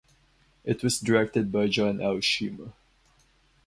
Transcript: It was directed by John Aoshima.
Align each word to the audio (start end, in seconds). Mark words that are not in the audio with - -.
It 0.63 0.83
was 0.83 0.99
directed 0.99 1.51
by 1.51 1.67
John 1.67 1.97
Aoshima. 1.99 2.73